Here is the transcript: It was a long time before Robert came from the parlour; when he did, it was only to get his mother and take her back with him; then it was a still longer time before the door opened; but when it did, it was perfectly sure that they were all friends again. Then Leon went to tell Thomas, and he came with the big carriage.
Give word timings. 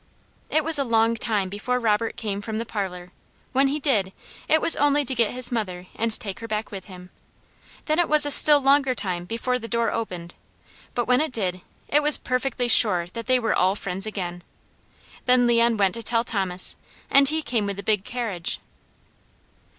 It 0.49 0.63
was 0.63 0.79
a 0.79 0.83
long 0.83 1.13
time 1.15 1.47
before 1.47 1.79
Robert 1.79 2.15
came 2.15 2.41
from 2.41 2.57
the 2.57 2.65
parlour; 2.65 3.11
when 3.51 3.67
he 3.67 3.79
did, 3.79 4.11
it 4.47 4.59
was 4.59 4.75
only 4.77 5.05
to 5.05 5.13
get 5.13 5.29
his 5.29 5.51
mother 5.51 5.85
and 5.95 6.11
take 6.19 6.39
her 6.39 6.47
back 6.47 6.71
with 6.71 6.85
him; 6.85 7.11
then 7.85 7.99
it 7.99 8.09
was 8.09 8.25
a 8.25 8.31
still 8.31 8.59
longer 8.59 8.95
time 8.95 9.25
before 9.25 9.59
the 9.59 9.67
door 9.67 9.91
opened; 9.91 10.33
but 10.95 11.05
when 11.05 11.21
it 11.21 11.31
did, 11.31 11.61
it 11.87 12.01
was 12.01 12.17
perfectly 12.17 12.67
sure 12.67 13.05
that 13.13 13.27
they 13.27 13.37
were 13.37 13.53
all 13.53 13.75
friends 13.75 14.07
again. 14.07 14.41
Then 15.25 15.45
Leon 15.45 15.77
went 15.77 15.93
to 15.93 16.01
tell 16.01 16.23
Thomas, 16.23 16.75
and 17.11 17.29
he 17.29 17.43
came 17.43 17.67
with 17.67 17.77
the 17.77 17.83
big 17.83 18.03
carriage. 18.03 18.59